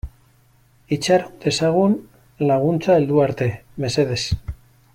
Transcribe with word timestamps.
Itxaron 0.95 1.35
dezagun 1.43 1.93
laguntza 2.53 2.97
heldu 3.01 3.23
arte, 3.27 3.51
mesedez. 3.85 4.21